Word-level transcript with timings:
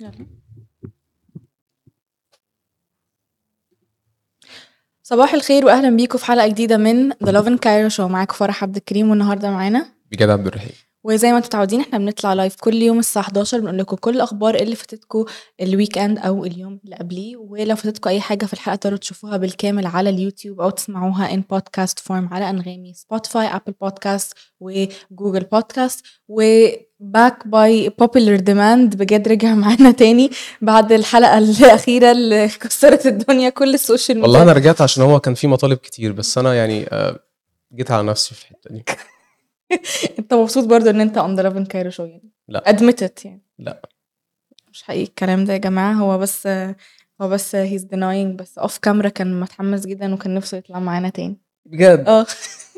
يلا. 0.00 0.26
صباح 5.02 5.34
الخير 5.34 5.66
واهلا 5.66 5.96
بيكم 5.96 6.18
في 6.18 6.24
حلقة 6.24 6.48
جديدة 6.48 6.76
من 6.76 7.08
the 7.24 7.32
Lovin 7.32 7.58
Cairo 7.58 7.88
Show 7.88 8.08
معاكم 8.08 8.34
فرح 8.34 8.62
عبد 8.62 8.76
الكريم 8.76 9.10
والنهاردة 9.10 9.50
معانا 9.50 9.86
بجد 10.12 10.28
عبد 10.28 10.46
الرحيم. 10.46 10.72
وزي 11.04 11.30
ما 11.32 11.36
أنتم 11.36 11.46
متعودين 11.46 11.80
إحنا 11.80 11.98
بنطلع 11.98 12.32
live 12.34 12.56
كل 12.60 12.74
يوم 12.74 12.98
الساعة 12.98 13.22
11 13.22 13.60
بنقول 13.60 13.78
لكم 13.78 13.96
كل 13.96 14.16
الأخبار 14.16 14.54
اللي 14.54 14.76
فاتتكم 14.76 15.24
ال 15.60 15.98
weekend 15.98 16.18
أو 16.18 16.44
اليوم 16.44 16.80
اللي 16.84 16.96
قبليه. 16.96 17.36
ولو 17.36 17.76
فاتتكم 17.76 18.10
أي 18.10 18.20
حاجة 18.20 18.46
في 18.46 18.52
الحلقة 18.52 18.76
تقدروا 18.76 18.98
تشوفوها 18.98 19.36
بالكامل 19.36 19.86
على 19.86 20.10
اليوتيوب 20.10 20.60
أو 20.60 20.70
تسمعوها 20.70 21.34
in 21.34 21.40
podcast 21.50 21.98
form 21.98 22.28
على 22.32 22.50
أنغامي 22.50 22.94
سبوتيفاي 22.94 23.46
Apple 23.46 23.72
Podcast 23.80 24.34
و 24.60 24.72
Google 24.72 25.44
Podcast 25.44 26.04
و 26.28 26.52
back 26.52 27.46
by 27.46 27.88
popular 27.88 28.36
demand 28.36 28.96
بجد 28.96 29.28
رجع 29.28 29.54
معانا 29.54 29.90
تاني 29.90 30.30
بعد 30.60 30.92
الحلقة 30.92 31.38
الأخيرة 31.38 32.12
اللي 32.12 32.48
كسرت 32.48 33.06
الدنيا 33.06 33.48
كل 33.48 33.74
ال 33.74 33.80
social 33.80 34.18
media. 34.18 34.28
والله 34.30 34.42
أنا 34.42 34.52
رجعت 34.52 34.80
عشان 34.80 35.02
هو 35.02 35.20
كان 35.20 35.34
في 35.34 35.46
مطالب 35.46 35.78
كتير 35.78 36.12
بس 36.12 36.38
أنا 36.38 36.54
يعني 36.54 36.86
آه، 36.92 37.18
جيت 37.74 37.90
على 37.90 38.06
نفسي 38.06 38.34
في 38.34 38.42
الحتة 38.42 38.70
دي. 38.70 38.84
انت 40.18 40.34
مبسوط 40.34 40.64
برضو 40.64 40.90
ان 40.90 41.00
انت 41.00 41.18
on 41.18 41.36
the 41.36 41.42
Lovin 41.42 41.64
Cairo 41.64 41.90
Show 41.90 42.04
يعني 42.04 42.30
لا. 42.48 42.68
admit 42.68 43.08
it 43.08 43.24
يعني. 43.24 43.42
لا. 43.58 43.82
مش 44.72 44.82
حقيقي 44.82 45.04
الكلام 45.04 45.44
ده 45.44 45.52
يا 45.52 45.58
جماعة. 45.58 45.92
هو 45.92 46.18
بس 46.18 46.46
هو 47.20 47.28
بس 47.28 47.54
he's 47.54 47.84
denying 47.86 48.36
بس 48.36 48.58
off 48.58 48.78
camera 48.78 49.08
كان 49.08 49.40
متحمس 49.40 49.86
جدا 49.86 50.14
وكان 50.14 50.34
نفسه 50.34 50.58
يطلع 50.58 50.78
معانا 50.78 51.08
تاني. 51.08 51.36
بجد؟ 51.66 52.08
آه. 52.08 52.26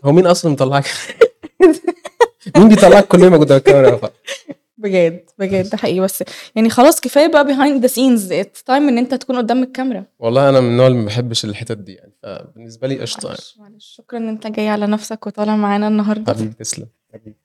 هو 0.05 0.12
مين 0.12 0.27
أصلا 0.27 0.52
مطلعك؟ 0.52 0.84
مين 2.56 2.69
بيطلعك 2.69 3.06
كل 3.06 3.20
يوم 3.20 3.36
قدام 3.36 3.59
الكاميرا؟ 3.59 4.00
بجد 4.83 5.30
بجد 5.38 5.70
ده 5.70 5.77
حقيقي. 5.77 6.00
بس 6.00 6.25
يعني 6.55 6.70
خلاص 6.70 7.00
كفاية 7.00 7.27
بقى 7.27 7.44
behind 7.44 7.83
the 7.84 7.88
scenes 7.92 8.30
it's 8.44 8.62
time 8.69 8.70
إن 8.70 8.98
أنت 8.98 9.14
تكون 9.14 9.36
قدام 9.36 9.62
الكاميرا. 9.62 10.05
والله 10.19 10.48
أنا 10.48 10.61
من 10.61 10.69
النوع 10.69 10.86
اللي 10.86 10.98
ما 10.98 11.06
بحبش 11.06 11.44
الحتت 11.44 11.78
دي 11.78 11.92
يعني 11.92 12.12
فبالنسبة 12.22 12.88
لي 12.88 13.00
قشطة 13.00 13.27
يعني. 13.27 13.38
معلش 13.38 13.56
معلش. 13.58 13.94
شكرا 13.97 14.19
إن 14.19 14.28
أنت 14.28 14.47
جاي 14.47 14.69
على 14.69 14.86
نفسك 14.86 15.27
وطالع 15.27 15.56
معانا 15.56 15.88
النهارده. 15.88 16.33
حبيبي 16.33 16.55
تسلم. 16.55 16.86
حبيبي. 17.14 17.36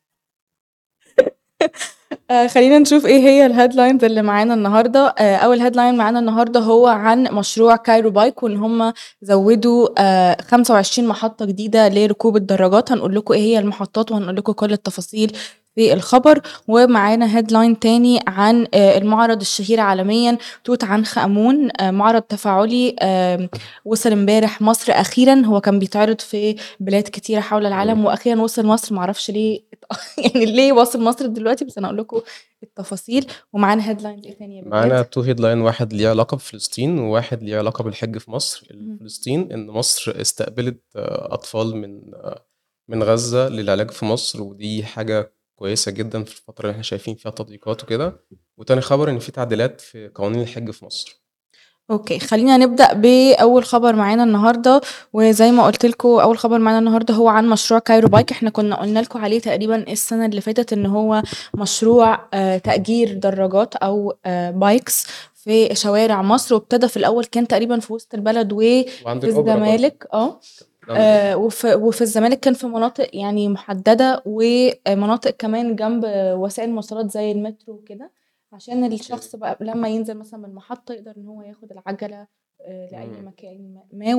آه 2.32 2.48
خلينا 2.48 2.80
نشوف 2.80 3.06
إيه 3.06 3.20
هي 3.20 3.46
ال 3.46 3.52
headlines 3.52 4.04
اللي 4.04 4.22
معانا 4.22 4.54
النهارده. 4.54 5.16
آه 5.20 5.36
أول 5.36 5.60
headline 5.60 5.98
معانا 5.98 6.20
النهارده 6.20 6.60
هو 6.60 6.88
عن 6.88 7.24
مشروع 7.24 7.76
Cairo 7.76 8.10
Bike 8.10 8.44
وإن 8.44 8.58
هم 8.58 8.94
زودوا 9.22 9.88
آه 9.98 10.38
25 10.42 11.08
محطة 11.08 11.46
جديدة 11.46 11.88
لركوب 11.90 12.38
الدراجات. 12.38 12.92
هنقول 12.92 13.16
لكم 13.16 13.34
إيه 13.34 13.40
هي 13.42 13.60
المحطات 13.60 14.12
وهنقول 14.12 14.36
لكم 14.36 14.54
كل 14.54 14.74
التفاصيل. 14.74 15.38
في 15.78 15.94
الخبر 15.94 16.42
ومعانا 16.68 17.38
headline 17.38 17.80
تاني 17.80 18.20
عن 18.28 18.68
آه 18.74 18.98
المعرض 18.98 19.42
الشهير 19.42 19.80
عالميا 19.80 20.38
توت 20.64 20.84
عنخ 20.84 21.18
آمون 21.18 21.70
آه 21.82 21.92
معرض 21.92 22.22
تفاعلي 22.22 22.96
وصل 23.86 24.12
امبارح 24.12 24.62
مصر 24.62 24.94
أخيرا. 24.94 25.46
هو 25.46 25.62
كان 25.62 25.80
بيتعرض 25.80 26.22
في 26.22 26.56
بلاد 26.80 27.04
كتيرة 27.04 27.40
حول 27.40 27.66
العالم 27.66 28.06
وأخيرا 28.06 28.42
وصل 28.42 28.66
مصر. 28.66 28.96
معرفش 28.96 29.32
ليه 29.32 29.60
يعني 30.26 30.46
ليه 30.46 30.74
واصل 30.74 31.04
مصر 31.04 31.26
دلوقتي 31.26 31.66
بس 31.66 31.78
أنا 31.78 31.88
أقول 31.88 31.98
لكم 31.98 32.22
التفاصيل. 32.64 33.26
ومعانا 33.54 33.90
headlines 33.90 34.26
إيه 34.26 34.36
بجد؟ 34.40 34.68
معانا 34.68 35.02
two 35.02 35.22
headlines 35.22 35.62
واحد 35.62 35.94
ليه 35.94 36.10
علاقة 36.10 36.38
بفلسطين 36.38 37.00
وواحد 37.00 37.44
ليه 37.44 37.58
علاقة 37.58 37.84
بالحج 37.84 38.18
في 38.18 38.32
مصر. 38.32 38.68
فلسطين 39.00 39.52
إن 39.52 39.68
مصر 39.68 40.22
استقبلت 40.22 40.82
آه، 40.96 41.34
أطفال 41.34 41.76
من 41.76 42.02
من 42.90 43.04
غزة 43.04 43.50
للعلاج 43.50 43.92
في 43.92 44.06
مصر 44.06 44.42
ودي 44.44 44.84
حاجة 44.84 45.37
كويسة 45.58 45.92
جدا 45.92 46.24
في 46.24 46.32
الفترة 46.32 46.62
اللي 46.62 46.72
إحنا 46.72 46.84
شايفين 46.84 47.16
فيها 47.16 47.32
تطبيقات 47.32 47.84
وكده. 47.84 48.20
وتاني 48.58 48.82
خبر 48.82 49.10
إن 49.10 49.20
في 49.20 49.32
تعديلات 49.32 49.82
في 49.82 50.12
قوانين 50.16 50.42
الحج 50.42 50.72
في 50.72 50.86
مصر. 50.86 51.22
Okay 51.92 52.20
خلينا 52.20 52.58
نبدأ 52.58 52.94
بأول 52.94 53.64
خبر 53.66 53.96
معانا 53.96 54.24
النهارده. 54.24 54.82
وزي 55.14 55.52
ما 55.52 55.66
قلت 55.66 55.86
لكم 55.86 56.08
أول 56.10 56.38
خبر 56.38 56.60
معانا 56.60 56.80
النهارده 56.80 57.14
هو 57.14 57.28
عن 57.28 57.50
مشروع 57.50 57.80
Cairo 57.80 58.08
Bike. 58.08 58.32
إحنا 58.32 58.50
كنا 58.50 58.76
قلنا 58.82 59.00
لكم 59.00 59.20
عليه 59.24 59.40
تقريبا 59.40 59.92
السنة 59.92 60.26
اللي 60.26 60.42
فاتت 60.42 60.74
إن 60.74 60.86
هو 60.86 61.24
مشروع 61.56 62.28
آه، 62.34 62.58
تأجير 62.58 63.14
دراجات 63.14 63.76
أو 63.76 64.14
آه، 64.26 64.52
bikes 64.52 65.08
في 65.36 65.76
شوارع 65.76 66.22
مصر. 66.22 66.56
وابتدى 66.56 66.88
في 66.88 66.98
الأول 66.98 67.26
كان 67.26 67.48
تقريبا 67.48 67.80
في 67.80 67.94
وسط 67.94 68.14
البلد 68.14 68.54
وفي. 68.54 68.86
الزمالك. 69.28 70.08
آه. 70.14 70.40
آه، 70.90 71.36
وفي 71.38 71.74
وفي 71.76 72.02
الزمالك 72.02 72.40
كان 72.40 72.54
في 72.54 72.68
مناطق 72.68 73.10
يعني 73.16 73.48
محددة 73.50 74.22
ومناطق 74.26 75.30
كمان 75.32 75.76
جنب 75.76 76.04
وسائل 76.16 76.70
المواصلات 76.70 77.12
زي 77.12 77.32
المترو 77.32 77.74
وكده 77.76 78.12
عشان 78.54 78.94
الشخص 78.94 79.36
بقى 79.36 79.58
لما 79.62 79.88
ينزل 79.90 80.18
مثلا 80.18 80.40
من 80.40 80.46
المحطة 80.46 80.94
يقدر 80.94 81.14
إن 81.18 81.26
هو 81.28 81.42
ياخد 81.42 81.72
العجلة 81.72 82.28
آه، 82.62 82.90
لأي. 82.92 83.08
مكان 83.08 83.80
ما 83.94 84.14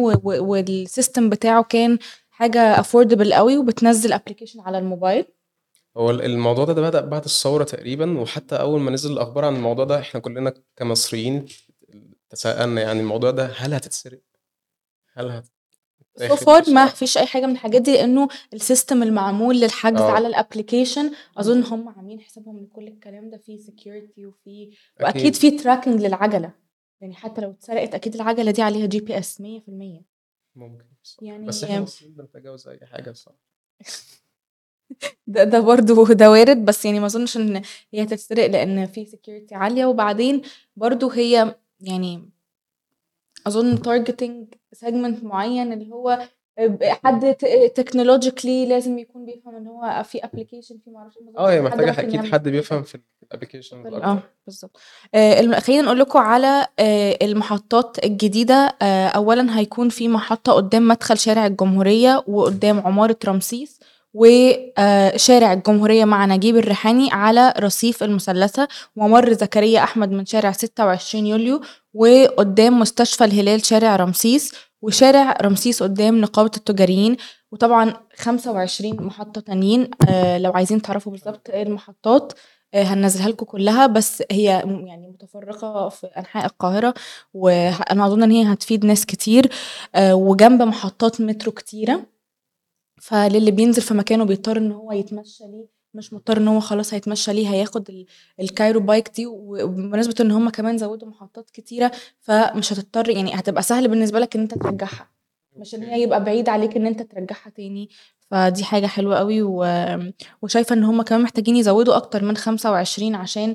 وال 0.49 0.69
system 0.69 1.31
بتاعه 1.31 1.63
كان 1.63 1.99
حاجة 2.31 2.61
affordable 2.81 3.35
قوي 3.35 3.59
وبتنزل 3.59 4.13
application 4.13 4.61
على 4.61 4.79
الموبايل 4.79 5.25
هو 5.97 6.11
ال- 6.11 6.23
الموضوع 6.23 6.65
ده, 6.65 6.73
ده 6.73 6.83
بدأ 6.83 7.01
بعد 7.01 7.25
الثورة 7.25 7.65
تقريبا 7.65 8.21
وحتى 8.21 8.57
أول 8.57 8.81
ما 8.81 8.91
نزل 8.91 9.13
الأخبار 9.13 9.45
عن 9.45 9.57
الموضوع 9.57 9.85
ده 9.85 9.99
إحنا 9.99 10.21
كلنا 10.21 10.55
كمصريين 10.77 11.47
تساءلنا 12.31 12.81
يعني 12.83 13.01
الموضوع 13.01 13.31
ده 13.31 13.47
هل 13.57 13.75
هتتسرق؟ 13.75 14.21
هل 15.13 15.31
هت 15.31 15.47
so 16.19 16.37
far 16.37 16.71
ما 16.71 16.87
فيش 16.87 17.19
أي 17.19 17.27
حاجة 17.27 17.47
من 17.47 17.53
الحاجات 17.53 17.83
دي 17.83 17.93
لأنه 17.93 18.29
ال 18.53 18.60
system 18.60 19.03
المعمول 19.03 19.61
للحجز 19.61 20.01
آه. 20.01 20.11
على 20.11 20.27
ال 20.27 20.34
application 20.34 21.13
أظن 21.37 21.63
هم 21.63 21.89
عاملين 21.89 22.21
حسابهم 22.21 22.63
لكل 22.65 22.89
الكلام 22.89 23.31
ده 23.31 23.39
في 23.39 23.59
security 23.59 24.27
وفي 24.27 24.71
وأكيد. 25.01 25.35
في 25.35 25.51
tracking 25.51 26.01
للعجلة. 26.01 26.53
يعني 27.01 27.15
حتى 27.15 27.41
لو 27.41 27.51
اتسرقت 27.51 27.95
أكيد 27.95 28.15
العجلة 28.15 28.51
دي 28.51 28.63
عليها 28.63 28.87
GPS 28.87 29.43
100% 29.43 29.45
ممكن 30.57 30.85
يعني 31.23 31.47
بس 31.47 31.65
مصريين 31.65 32.15
بنتجاوز 32.15 32.69
أي 32.69 32.87
حاجة 32.87 33.11
الصراحة 33.11 33.39
ده 35.27 35.45
ده 35.45 35.61
برضه 35.61 36.15
ده 36.15 36.31
وارد 36.31 36.65
بس 36.65 36.85
يعني 36.85 37.01
ما 37.01 37.07
أظنش 37.07 37.37
إن 37.37 37.63
هي 37.93 38.07
تتسرق 38.07 38.47
لأن 38.47 38.87
في 38.87 39.05
security 39.05 39.55
عالية. 39.55 39.87
وبعدين 39.87 40.43
برضه 40.77 41.15
هي 41.15 41.57
يعني 41.81 42.31
أظن 43.47 43.83
targeting 43.83 44.47
segment 44.73 45.25
معين 45.25 45.73
اللي 45.73 45.93
هو 45.95 46.19
حد 47.05 47.35
technologically 47.75 48.67
لازم 48.67 48.99
يكون 48.99 49.25
بيفهم 49.25 49.57
إن 49.57 49.67
هو 49.67 50.03
في 50.05 50.25
application 50.25 50.79
في 50.85 50.91
معرفش 50.91 51.15
آه 51.39 51.51
هي 51.51 51.71
حد 51.71 51.81
ممكن 51.81 51.89
أكيد 51.89 52.15
يعمل 52.15 52.33
حد. 52.33 52.49
بيفهم 52.49 52.83
في 52.83 52.99
ال 53.23 53.28
application 53.28 53.87
آه 53.87 54.23
بالظبط. 54.47 54.77
آه 55.15 55.61
خلينا 55.61 55.83
نقول 55.83 55.99
لكم 55.99 56.19
على 56.19 56.67
آه 56.79 57.19
المحطات 57.23 58.05
الجديدة. 58.05 58.77
آه 58.83 59.07
اولا 59.09 59.59
هيكون 59.59 59.89
في 59.89 60.09
محطة 60.09 60.53
قدام 60.53 60.89
مدخل 60.89 61.19
شارع 61.19 61.47
الجمهورية 61.47 62.25
وقدام 62.29 62.79
عمارة 62.81 63.17
رمسيس 63.27 63.81
وشارع 64.15 65.53
الجمهورية 65.53 66.05
مع 66.05 66.27
نجيب 66.27 66.57
الريحاني 66.57 67.09
على 67.13 67.55
رصيف 67.61 68.03
المثلثة. 68.03 68.69
وممر 68.97 69.33
زكريا 69.33 69.83
أحمد 69.83 70.11
من 70.11 70.27
شارع 70.27 70.53
26 70.53 71.27
يوليو 71.27 71.61
وقدام 71.99 72.79
مستشفى 72.79 73.25
الهلال 73.25 73.67
شارع 73.67 73.97
رمسيس 73.97 74.55
وشارع 74.83 75.33
رمسيس 75.43 75.83
قدام 75.83 76.21
نقابة 76.21 76.51
التجاريين 76.57 77.17
وطبعا 77.53 77.95
25 78.17 79.03
محطة 79.03 79.41
تانيين. 79.41 79.91
آه 80.09 80.39
لو 80.39 80.53
عايزين 80.53 80.83
تعرفوا 80.83 81.13
بالظبط 81.13 81.51
إيه 81.51 81.63
المحطات 81.63 82.33
آه، 82.75 82.83
هننزلها 82.83 83.29
لكم 83.29 83.47
كلها. 83.47 83.87
بس 83.87 84.23
هي 84.31 84.45
يعني 84.87 85.09
متفرقة 85.09 85.89
في 85.89 86.07
أنحاء 86.07 86.47
القاهرة 86.47 86.95
وأنا 87.35 88.07
أظن 88.07 88.23
إن 88.23 88.31
هي 88.31 88.53
هتفيد 88.53 88.85
ناس 88.85 89.07
كتير. 89.07 89.51
آه، 89.95 90.15
وجنب 90.15 90.63
محطات 90.63 91.21
مترو 91.21 91.53
كتيرة. 91.53 92.07
فللي 93.03 93.51
بينزل 93.51 93.83
في 93.83 93.95
مكانه 93.95 94.25
بيضطر 94.25 94.57
إن 94.57 94.73
هو 94.73 94.93
يتمشى 94.93 95.45
ليه 95.45 95.78
مش 95.99 96.13
مضطر 96.13 96.37
إن 96.37 96.49
هو 96.49 96.61
خلاص 96.61 96.95
هيتمشى 96.95 97.33
ليه 97.33 97.49
هياخد 97.51 97.89
ال- 97.91 98.07
ال 98.41 98.48
Cairo 98.48 98.81
Bike 98.81 99.11
دي 99.17 99.27
و- 99.27 99.65
وبمناسبة 99.65 100.15
إن 100.21 100.31
هم 100.31 100.51
كمان 100.51 100.79
زودوا 100.79 101.09
محطات 101.09 101.51
كتيرة 101.51 101.93
فمش 102.21 102.73
هتضطر 102.73 103.09
يعني 103.11 103.35
هتبقى 103.35 103.63
سهل 103.63 103.89
بالنسبة 103.89 104.19
لك 104.21 104.37
إن 104.37 104.43
أنت 104.43 104.55
ترجعها 104.55 105.11
مش 105.57 105.75
إن 105.75 105.83
هي 105.83 106.03
يبقى 106.03 106.25
بعيد 106.25 106.49
عليك 106.49 106.77
إن 106.77 106.87
أنت 106.87 107.03
ترجعها 107.03 107.51
تاني 107.57 107.89
فدي 108.31 108.65
حاجة 108.65 108.87
حلوة 108.87 109.17
قوي 109.19 109.43
و... 109.43 109.65
وشايفة 110.43 110.75
إن 110.75 110.85
هم 110.85 111.03
كمان 111.03 111.23
محتاجين 111.23 111.57
يزودوا 111.57 111.97
أكتر 111.97 112.25
من 112.25 112.37
25 112.37 113.15
عشان 113.15 113.55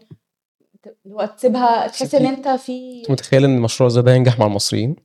ت- 0.84 0.98
اللي 1.06 1.16
هو 1.16 1.25
تسيبها 1.38 1.88
تحس 1.88 2.16
إن 2.16 2.25
أنت 2.25 2.48
في 2.48 3.04
متخيل 3.10 3.44
إن 3.44 3.56
المشروع 3.57 3.89
زي 3.89 4.01
ده 4.01 4.13
ينجح 4.13 4.39
مع 4.39 4.46
المصريين؟ 4.46 4.96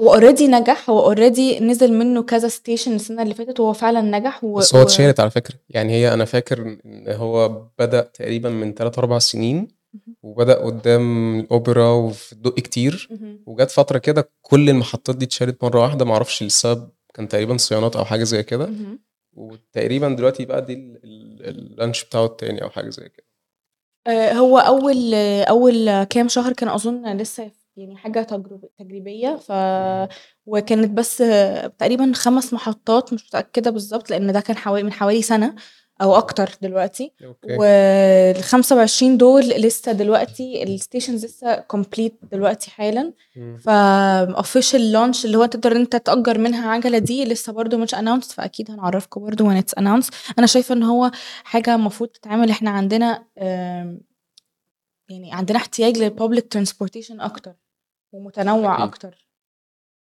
هو 0.00 0.14
already 0.14 0.48
نجح 0.48 0.90
هو 0.90 1.00
already 1.00 1.60
نزل 1.60 1.92
منه 1.92 2.22
كذا 2.22 2.48
station 2.48 2.94
السنة 2.94 3.22
اللي 3.22 3.34
فاتت 3.34 3.60
وهو 3.60 3.72
فعلا 3.72 4.00
نجح 4.00 4.44
و... 4.44 4.54
بس 4.54 4.74
هو 4.74 4.80
و- 4.80 4.84
اتشالت 4.84 5.20
على 5.20 5.30
فكرة 5.30 5.54
يعني 5.68 5.92
هي 5.92 6.12
أنا 6.14 6.24
فاكر 6.24 6.62
إن 6.86 7.04
هو 7.08 7.62
بدأ 7.78 8.00
تقريبا 8.00 8.48
من 8.50 8.74
3 8.74 8.98
4 9.00 9.18
سنين. 9.18 9.68
وبدأ 10.22 10.54
قدام 10.64 11.40
الأوبرا 11.40 11.88
وفي 11.90 12.32
الدقي 12.32 12.54
كتير. 12.54 13.08
وجت 13.46 13.70
فترة 13.70 13.98
كده 13.98 14.30
كل 14.42 14.70
المحطات 14.70 15.16
دي 15.16 15.24
اتشالت 15.24 15.64
مرة 15.64 15.80
واحدة 15.82 16.04
معرفش 16.04 16.42
السبب 16.42 16.88
كان 17.14 17.28
تقريبا 17.28 17.56
صيانات 17.56 17.96
أو 17.96 18.04
حاجة 18.04 18.24
زي 18.24 18.42
كده. 18.42 18.70
وتقريبا 19.32 20.08
دلوقتي 20.08 20.44
بقى 20.44 20.64
دي 20.64 20.72
ال- 20.72 21.00
ال- 21.04 21.48
ال 21.48 21.56
launch 21.56 22.04
بتاعه 22.04 22.24
التاني 22.24 22.62
أو 22.62 22.70
حاجة 22.70 22.88
زي 22.90 23.08
كده 23.08 23.26
آآ 24.06 24.32
هو 24.32 24.58
أول 24.58 25.14
أول 25.48 26.04
كام 26.04 26.28
شهر 26.28 26.52
كان 26.52 26.68
أظن 26.68 27.16
لسه 27.16 27.50
يعني 27.76 27.96
حاجة 27.96 28.22
تجرب 28.22 28.68
تجريبية 28.78 29.36
ف 29.36 29.52
وكانت 30.46 30.90
بس 30.90 31.16
تقريبًا 31.78 32.12
5 32.14 32.54
محطات 32.54 33.12
مش 33.12 33.26
متأكدة 33.26 33.70
بالضبط، 33.70 34.10
لإن 34.10 34.32
ده 34.32 34.40
كان 34.40 34.56
حوالي 34.56 34.82
من 34.82 34.92
حوالي 34.92 35.22
سنة 35.22 35.54
أو 36.02 36.16
أكتر 36.16 36.50
دلوقتي، 36.62 37.12
أوكي. 37.24 37.58
وال25 37.58 39.16
دول 39.16 39.42
لسه 39.42 39.92
دلوقتي 39.92 40.64
الstations 40.78 41.10
لسه 41.24 41.56
complete 41.56 42.12
دلوقتي 42.32 42.70
حالًا، 42.70 43.12
إمم. 43.36 43.56
ف 43.58 43.68
official 44.42 44.92
launch 44.94 45.24
اللي 45.24 45.36
هو 45.38 45.44
تقدر 45.46 45.76
أنت 45.76 45.96
تأجر 45.96 46.38
منها 46.38 46.70
عجلة 46.70 46.98
دي 46.98 47.24
لسه 47.24 47.52
برضه 47.52 47.76
مش 47.76 47.94
announced 47.94 48.32
فأكيد 48.34 48.70
هنعرّفكم 48.70 49.20
برضه 49.20 49.44
when 49.50 49.62
it's 49.62 49.80
announced. 49.82 50.14
أنا 50.38 50.46
شايفة 50.46 50.74
إن 50.74 50.82
هو 50.82 51.10
حاجة 51.44 51.74
المفروض 51.74 52.10
تتعمل. 52.10 52.50
إحنا 52.50 52.70
عندنا 52.70 53.24
يعني 55.08 55.32
عندنا 55.32 55.56
احتياج 55.58 55.98
للpublic 55.98 56.42
transportation 56.58 57.20
أكتر. 57.20 57.54
ومتنوع 58.14 58.74
أكيد. 58.74 58.86
أكتر. 58.86 59.28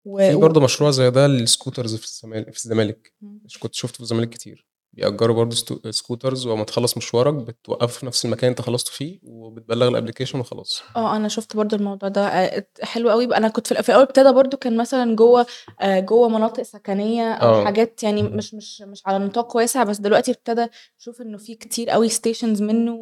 و 0.04 0.18
في 0.18 0.36
برضه 0.36 0.60
مشروع 0.60 0.90
زي 0.90 1.10
ده 1.10 1.28
للscooters 1.28 1.96
في 1.96 2.04
الزمال 2.04 2.52
في 2.52 2.64
الزمالك، 2.64 3.14
كنت 3.60 3.74
شُفته 3.74 3.96
في 3.96 4.00
الزمالك 4.00 4.30
كتير، 4.30 4.67
بيأجروا 4.98 5.36
برضه 5.36 5.56
ستو 5.56 5.78
scooters 5.92 6.46
وأمّا 6.46 6.64
تخلّص 6.64 6.96
مشوارك 6.96 7.34
بتوقّفه 7.34 7.98
في 8.00 8.06
نفس 8.06 8.24
المكان 8.24 8.50
أنت 8.50 8.60
خلصته 8.60 8.92
فيه 8.92 9.18
وبتبلّغ 9.22 10.00
الapplication 10.00 10.34
وخلاص. 10.34 10.82
آه، 10.96 11.16
أنا 11.16 11.28
شُفت 11.28 11.56
برضه 11.56 11.76
الموضوع 11.76 12.08
ده. 12.08 12.26
ات 12.28 12.78
حلو 12.82 13.10
أوي، 13.10 13.24
أنا 13.36 13.48
كنت 13.48 13.66
في 13.72 13.88
الأول 13.88 14.02
ابتدى 14.02 14.32
برضه 14.32 14.56
كان 14.56 14.76
مثلًا 14.76 15.16
جوّه 15.16 15.46
آآ 15.80 16.00
جوّه 16.00 16.28
مناطق 16.28 16.62
سكنية 16.62 17.32
أو 17.32 17.48
آه. 17.48 17.64
حاجات 17.64 18.02
يعني 18.02 18.22
مش 18.22 18.54
مش 18.54 18.82
مش 18.82 19.02
على 19.06 19.24
نطاق 19.24 19.56
واسع، 19.56 19.84
بس 19.84 19.98
دلوقتي 19.98 20.30
ابتدى 20.30 20.66
أشوف 21.00 21.20
إنه 21.20 21.38
في 21.38 21.54
كتير 21.54 21.94
أوي 21.94 22.08
stations 22.10 22.60
منّه 22.60 22.98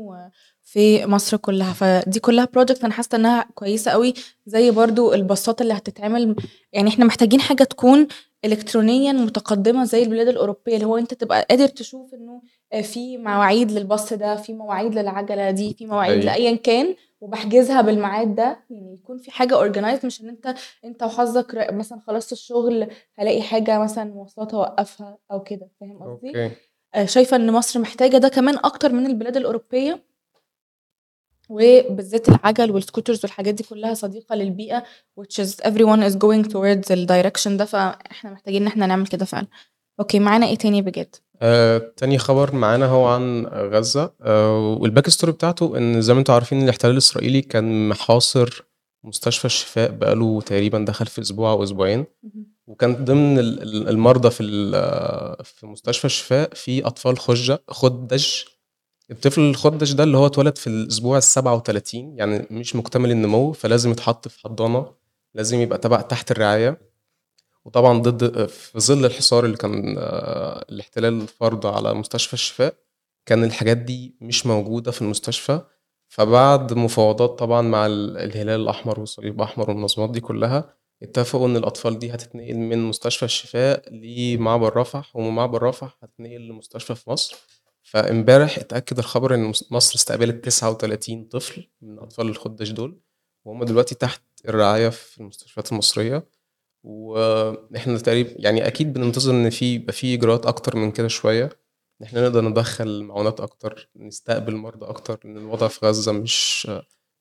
في 0.62 1.06
مصر 1.06 1.36
كلّها، 1.36 1.72
فدي 1.72 2.20
كلّها 2.20 2.48
project 2.58 2.84
أنا 2.84 2.92
حاسة 2.92 3.16
إنها 3.16 3.48
كويسة 3.54 3.90
أوي، 3.90 4.14
زي 4.46 4.70
برضه 4.70 5.14
الباصات 5.14 5.60
اللي 5.60 5.74
هتتعمل. 5.74 6.36
يعني 6.72 6.88
إحنا 6.88 7.04
محتاجين 7.04 7.40
حاجة 7.40 7.64
تكون 7.64 8.06
إلكترونيًا 8.46 9.12
متقدمة 9.12 9.84
زي 9.84 10.02
البلاد 10.02 10.28
الأوروبية، 10.28 10.74
اللي 10.74 10.86
هو 10.86 10.98
أنت 10.98 11.14
تبقى 11.14 11.46
قادر 11.50 11.66
تشوف 11.68 12.14
إنه 12.14 12.42
آآ 12.72 12.82
في 12.82 13.18
مواعيد 13.18 13.70
للباص 13.72 14.12
ده، 14.12 14.36
في 14.36 14.52
مواعيد 14.52 14.94
للعجلة 14.94 15.50
دي، 15.50 15.74
في 15.74 15.86
مواعيد 15.86 16.12
أيوه. 16.12 16.24
لأيًا 16.24 16.56
كان 16.56 16.94
وباحجزها 17.20 17.80
بالميعاد 17.80 18.34
ده، 18.34 18.58
يعني 18.70 18.94
يكون 18.94 19.18
في 19.18 19.30
حاجة 19.30 19.54
organized 19.72 20.04
مش 20.04 20.20
إن 20.20 20.28
أنت 20.28 20.54
أنت 20.84 21.02
وحظك 21.02 21.68
مثلًا 21.72 21.98
خلصت 22.00 22.32
الشغل 22.32 22.88
هالاقي 23.18 23.42
حاجة 23.42 23.78
مثلًا 23.78 24.04
مواصلات 24.04 24.54
أوقّفها 24.54 25.18
أو 25.32 25.42
كده، 25.42 25.68
فاهم 25.80 25.98
قصدي؟ 26.02 26.32
آآ 26.94 27.06
شايفة 27.06 27.36
إن 27.36 27.52
مصر 27.52 27.80
محتاجة 27.80 28.16
ده 28.16 28.28
كمان 28.28 28.56
أكتر 28.56 28.92
من 28.92 29.06
البلاد 29.06 29.36
الأوروبية. 29.36 30.02
وبالذات 31.48 32.28
العَجَل 32.28 32.80
والscooters 32.80 33.20
والحاجات 33.22 33.54
دي 33.54 33.62
كلّها 33.62 33.94
صديقة 33.94 34.34
للبيئة 34.34 34.84
which 35.20 35.42
is 35.44 35.48
everyone 35.64 36.02
is 36.10 36.14
going 36.14 36.44
towards 36.52 36.90
الdirection 36.90 37.48
ده، 37.48 37.64
فإحنا 37.64 38.30
محتاجين 38.30 38.62
إن 38.62 38.68
إحنا 38.68 38.86
نعمل 38.86 39.06
كده 39.06 39.24
فعلًا. 39.24 39.46
أوكي، 40.00 40.18
معانا 40.18 40.46
إيه 40.46 40.56
تاني 40.56 40.82
بجد؟ 40.82 41.16
آآ 41.42 41.78
تاني 41.96 42.18
خبر 42.18 42.54
معانا 42.54 42.86
هو 42.86 43.06
عن 43.06 43.46
غزة 43.46 44.12
آآ 44.22 44.78
والback 44.80 45.10
story 45.12 45.28
بتاعته 45.30 45.78
إن 45.78 46.00
زي 46.00 46.12
ما 46.14 46.18
أنتم 46.20 46.32
عارفين 46.32 46.62
الاحتلال 46.62 46.92
الإسرائيلي 46.92 47.42
كان 47.42 47.88
محاصر 47.88 48.64
مستشفى 49.04 49.44
الشفاء 49.44 49.90
بقى 49.90 50.14
له 50.14 50.40
تقريبًا 50.40 50.78
دخل 50.78 51.06
في 51.06 51.20
أسبوع 51.20 51.50
أو 51.52 51.62
أسبوعين، 51.62 51.98
اهم. 52.24 52.46
وكان 52.66 53.04
ضمن 53.04 53.38
ال 53.38 53.62
ال 53.62 53.88
المرضى 53.88 54.30
في 54.30 54.42
في 55.44 55.66
مستشفى 55.66 56.04
الشفاء 56.04 56.54
في 56.54 56.86
أطفال 56.86 57.18
خُجّة 57.18 57.62
خُدَّج، 57.68 58.26
الطفل 59.10 59.40
الخُدَّج 59.40 59.92
ده 59.92 60.04
اللي 60.04 60.16
هو 60.16 60.26
اتولد 60.26 60.58
في 60.58 60.66
الأسبوع 60.66 61.20
ال37 61.20 61.94
يعني 61.94 62.46
مش 62.50 62.76
مكتمل 62.76 63.10
النمو، 63.10 63.52
فلازم 63.52 63.90
يتحط 63.90 64.28
في 64.28 64.40
حضانة، 64.40 64.92
لازم 65.34 65.60
يبقى 65.60 65.78
تبع 65.78 66.00
تحت 66.00 66.30
الرعاية، 66.30 66.80
وطبعًا 67.64 67.98
ضد 67.98 68.46
في 68.46 68.80
ظل 68.80 69.04
الحصار 69.04 69.44
اللي 69.44 69.56
كان 69.56 69.94
الاحتلال 70.70 71.26
فارضه 71.28 71.76
على 71.76 71.94
مستشفى 71.94 72.34
الشفاء، 72.34 72.74
كان 73.26 73.44
الحاجات 73.44 73.76
دي 73.76 74.16
مش 74.20 74.46
موجودة 74.46 74.90
في 74.90 75.02
المستشفى، 75.02 75.60
فبعد 76.08 76.72
مفاوضات 76.72 77.30
طبعًا 77.38 77.62
مع 77.62 77.86
ال 77.86 78.16
الهلال 78.18 78.60
الأحمر 78.60 79.00
والصليب 79.00 79.36
الأحمر 79.36 79.70
والمنظمات 79.70 80.10
دي 80.10 80.20
كلّها، 80.20 80.74
اتفقوا 81.02 81.46
إن 81.48 81.56
الأطفال 81.56 81.98
دي 81.98 82.14
هتتنقل 82.14 82.54
من 82.56 82.78
مستشفى 82.84 83.24
الشفاء 83.24 83.94
لمعبر 83.94 84.76
رفح، 84.76 85.16
ومن 85.16 85.30
معبر 85.30 85.62
رفح 85.62 85.98
هتتنقل 86.02 86.40
لمستشفى 86.48 86.94
في 86.94 87.10
مصر، 87.10 87.36
فامبارح 87.96 88.58
اتأكد 88.58 88.98
الخبر 88.98 89.36
مس 89.36 89.72
مصر 89.72 89.94
استقبلت 89.94 90.44
39 90.44 91.24
طفل 91.24 91.68
من 91.82 91.98
أطفال 91.98 92.28
الخُدَّج 92.28 92.72
دول، 92.72 93.00
وهُم 93.44 93.64
دلوقتي 93.64 93.94
تحت 93.94 94.22
الرعاية 94.48 94.88
في 94.88 95.20
المستشفيات 95.20 95.72
المصرية، 95.72 96.26
وإحنا 96.84 97.98
تقريب 97.98 98.26
يعني 98.36 98.66
أكيد 98.66 98.92
بننتظر 98.92 99.32
إن 99.32 99.50
في 99.50 99.74
يبقى 99.74 99.92
في 99.92 100.14
إجراءات 100.14 100.46
أكتر 100.46 100.76
من 100.76 100.90
كده 100.92 101.08
شوية، 101.08 101.44
إن 101.44 102.06
إحنا 102.06 102.22
نقدر 102.22 102.48
ندخّل 102.48 103.02
معونات 103.02 103.40
أكتر، 103.40 103.90
نستقبل 103.96 104.56
مرضى 104.56 104.86
أكتر، 104.86 105.20
لإن 105.24 105.36
الوضع 105.36 105.68
في 105.68 105.86
غزة 105.86 106.12
مش 106.12 106.70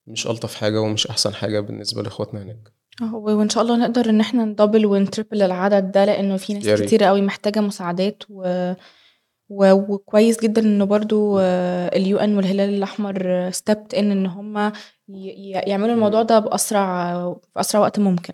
مش 0.08 0.28
ألطف 0.28 0.56
حاجة 0.56 0.82
ومش 0.82 1.08
أحسن 1.08 1.34
حاجة 1.34 1.60
بالنسبة 1.60 2.02
لإخواتنا 2.04 2.42
هناك. 2.44 2.74
آه، 3.02 3.16
وإن 3.16 3.50
شاء 3.50 3.64
الله 3.64 3.78
نقدر 3.78 4.10
إن 4.10 4.20
إحنا 4.20 4.56
نdouble 4.56 4.86
ونtriple 4.86 5.42
العدد 5.42 5.92
ده، 5.92 6.06
لإنه 6.06 6.38
في 6.38 6.54
ناس. 6.54 6.82
كتيرة 6.82 7.06
أوي 7.06 7.22
محتاجة 7.22 7.60
مساعدات 7.60 8.24
و 8.30 8.74
و 9.50 9.72
وكويس 9.72 10.42
جدًا 10.42 10.62
إنه 10.62 10.86
برضه 10.86 11.38
الUN 11.90 12.30
والهلال 12.38 12.70
الأحمر 12.74 13.50
stepped 13.52 13.96
in 13.96 13.98
إن 14.00 14.26
هُم 14.26 14.72
ي 15.10 15.52
يعملوا 15.52 15.94
الموضوع 15.96 16.22
ده 16.24 16.40
بأسرع 16.40 17.14
في 17.54 17.60
أسرع 17.60 17.82
وقت 17.82 18.00
ممكن. 18.00 18.34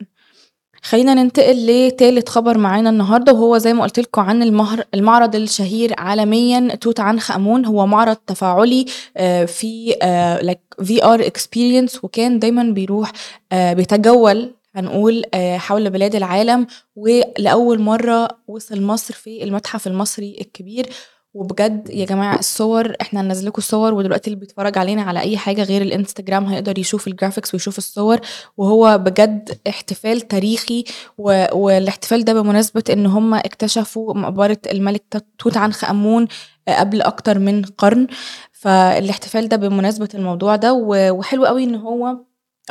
خلّينا 0.84 1.14
ننتقل 1.14 1.68
لتالت 1.88 2.30
خبر 2.30 2.58
معانا 2.58 2.90
النهارده، 2.90 3.34
وهو 3.34 3.58
زي 3.58 3.74
ما 3.74 3.84
قُلت 3.84 4.00
لكم 4.00 4.22
عن 4.22 4.44
المهر 4.44 4.84
المعرض 4.94 5.36
الشهير 5.36 5.94
عالميًا 5.98 6.76
توت 6.76 7.00
عنخ 7.00 7.32
آمون، 7.32 7.66
هو 7.66 7.86
معرض 7.88 8.16
تفاعلي 8.16 8.86
آآ 9.18 9.46
فيه 9.46 9.96
آآ 10.02 10.40
like 10.54 10.84
VR 10.86 11.22
experience 11.22 12.04
وكان 12.04 12.40
دايمًا 12.40 12.64
بيروح 12.64 13.12
آآ 13.52 13.74
بيتجول 13.74 14.52
هنقول 14.74 15.24
آآ 15.34 15.58
حول 15.58 15.90
بلاد 15.90 16.16
العالم، 16.16 16.68
ولأول 16.96 17.82
مرّة 17.82 18.28
وصل 18.48 18.82
مصر 18.82 19.14
في 19.14 19.44
المتحف 19.44 19.88
المصري 19.88 20.38
الكبير، 20.42 20.90
وبجد 21.34 21.90
يا 21.90 22.06
جماعة 22.06 22.40
الصور 22.40 22.94
إحنا 23.02 23.22
هننزّل 23.22 23.48
لكم 23.48 23.58
الصور، 23.58 23.94
ودلوقتي 23.94 24.28
اللي 24.30 24.40
بيتفرّج 24.40 24.78
علينا 24.78 25.02
على 25.02 25.20
أي 25.20 25.38
حاجة 25.38 25.64
غير 25.64 25.82
الإنستجرام 25.82 26.46
هيقدر 26.46 26.80
يشوف 26.80 27.10
الgraphics 27.10 27.54
ويشوف 27.54 27.78
الصور، 27.78 28.20
وهو 28.58 28.98
بجد 28.98 29.60
احتفال 29.68 30.22
تاريخي 30.22 30.84
و 31.18 31.46
والاحتفال 31.54 32.24
ده 32.26 32.34
بمناسبة 32.34 32.84
إن 32.90 33.06
هُم 33.06 33.34
اكتشفوا 33.34 34.14
مقبرة 34.14 34.58
الملك 34.72 35.04
توت 35.40 35.58
عنخ 35.58 35.84
آمون 35.90 36.28
قبل 36.68 37.02
أكتر 37.02 37.40
من 37.40 37.62
قرن، 37.64 38.08
فالاحتفال 38.52 39.48
ده 39.50 39.58
بمناسبة 39.58 40.10
الموضوع 40.14 40.56
ده، 40.56 40.74
وحلو 40.74 41.46
أوي 41.46 41.64
إن 41.64 41.76
هو 41.76 42.18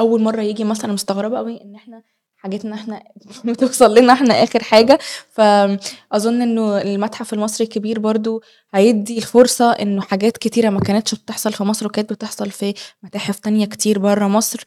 أول 0.01 0.23
مرّة 0.23 0.43
ييجي 0.43 0.65
مصر، 0.65 0.85
أنا 0.85 0.93
مستغربة 0.93 1.39
أوي 1.39 1.61
إن 1.63 1.75
إحنا 1.75 2.03
حاجتنا 2.37 2.75
إحنا 2.75 3.03
بتوصل 3.45 3.95
لنا 3.99 4.13
إحنا 4.13 4.35
آخر 4.43 4.63
حاجة، 4.63 4.99
فأظن 5.31 6.43
إنه 6.43 6.81
المتحف 6.83 7.33
المصري 7.35 7.65
الكبير 7.65 7.99
برضه 7.99 8.41
هيدّي 8.75 9.19
الفرصة 9.19 9.71
إنه 9.73 10.01
حاجات 10.03 10.37
كتيرة 10.37 10.71
ما 10.71 10.81
كانتش 10.81 11.15
بتحصل 11.15 11.53
في 11.53 11.65
مصر 11.65 11.87
وكانت 11.87 12.13
بتحصل 12.13 12.51
في 12.51 12.75
متاحف 13.03 13.39
تانية 13.39 13.67
كتير 13.67 13.99
برّه 13.99 14.29
مصر، 14.29 14.65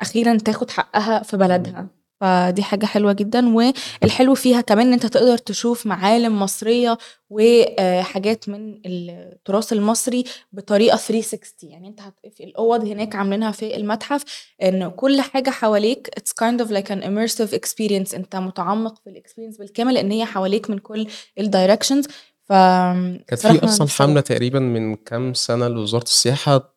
أخيرًا 0.00 0.36
تاخد 0.38 0.70
حقها 0.70 1.22
في 1.22 1.36
بلدها، 1.36 1.86
فدي 2.20 2.62
حاجة 2.62 2.86
حلوة 2.86 3.12
جدًا، 3.12 3.54
والحلو 3.56 4.34
فيها 4.34 4.60
كمان 4.60 4.86
إن 4.86 4.92
أنت 4.92 5.06
تقدر 5.06 5.38
تشوف 5.38 5.86
معالم 5.86 6.42
مصرية 6.42 6.98
وآآ 7.30 8.02
حاجات 8.02 8.48
من 8.48 8.80
التراث 8.86 9.72
المصري 9.72 10.24
بطريقة 10.52 10.96
360 10.96 11.70
يعني 11.70 11.96
هت 12.00 12.34
في 12.34 12.44
الأوض 12.44 12.84
هناك 12.84 13.14
عاملينها 13.14 13.50
في 13.50 13.76
المتحف 13.76 14.24
إن 14.62 14.90
كل 14.90 15.20
حاجة 15.20 15.50
حواليك 15.50 16.10
it's 16.20 16.32
kind 16.44 16.60
of 16.60 16.68
like 16.68 16.90
an 16.90 17.02
immersive 17.02 17.58
experience. 17.58 18.14
أنت 18.14 18.36
متعمق 18.36 18.94
في 19.04 19.10
الexperience 19.10 19.58
بالكامل، 19.58 19.94
لإن 19.94 20.10
هي 20.10 20.24
حواليك 20.24 20.70
من 20.70 20.78
كل 20.78 21.06
الdirections. 21.40 22.08
ف 22.44 22.52
كانت 22.52 23.46
في 23.46 23.60
مستغربة. 23.62 23.92
حملة 23.92 24.20
تقريبًا 24.20 24.58
من 24.58 24.96
كام 24.96 25.34
سنة 25.34 25.68
لوزارة 25.68 26.02
السياحة 26.02 26.76